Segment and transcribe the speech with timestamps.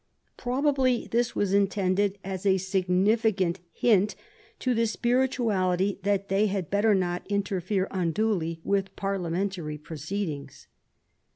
[0.35, 4.15] Probably this was in tended as a significant hint
[4.57, 10.65] to the spirituality that they had better not interfere unduly with parliamentary proceedings.